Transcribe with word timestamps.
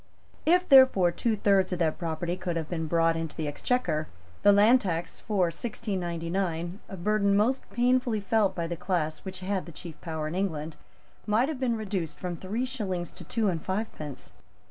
If, 0.47 0.67
therefore, 0.67 1.11
two 1.11 1.35
thirds 1.35 1.71
of 1.71 1.77
that 1.77 1.99
property 1.99 2.35
could 2.35 2.55
have 2.55 2.67
been 2.67 2.87
brought 2.87 3.15
into 3.15 3.35
the 3.37 3.47
Exchequer, 3.47 4.07
the 4.41 4.51
land 4.51 4.81
tax 4.81 5.19
for 5.19 5.41
1699, 5.53 6.79
a 6.89 6.97
burden 6.97 7.35
most 7.37 7.69
painfully 7.69 8.19
felt 8.19 8.55
by 8.55 8.65
the 8.65 8.75
class 8.75 9.19
which 9.19 9.41
had 9.41 9.67
the 9.67 9.71
chief 9.71 10.01
power 10.01 10.27
in 10.27 10.33
England, 10.33 10.75
might 11.27 11.49
have 11.49 11.59
been 11.59 11.77
reduced 11.77 12.17
from 12.17 12.35
three 12.35 12.65
shillings 12.65 13.11
to 13.11 13.23
two 13.23 13.47
and 13.47 13.61
fivepence. 13.63 14.31